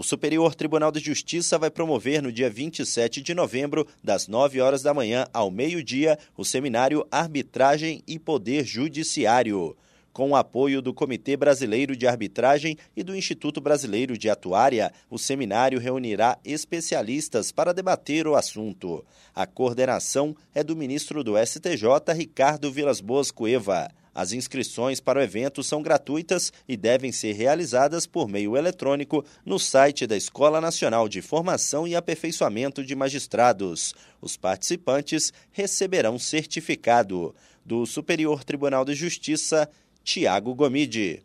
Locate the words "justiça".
0.98-1.58, 38.94-39.68